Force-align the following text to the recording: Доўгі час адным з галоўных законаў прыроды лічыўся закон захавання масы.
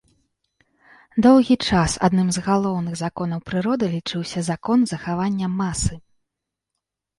Доўгі 1.25 1.57
час 1.69 1.91
адным 2.07 2.31
з 2.39 2.43
галоўных 2.47 2.97
законаў 3.03 3.39
прыроды 3.51 3.85
лічыўся 3.95 4.45
закон 4.51 4.79
захавання 4.95 5.47
масы. 5.63 5.93